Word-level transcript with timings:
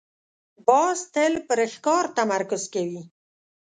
باز 0.67 0.99
تل 1.13 1.33
پر 1.47 1.59
ښکار 1.73 2.05
تمرکز 2.17 2.63
کوي 2.73 3.01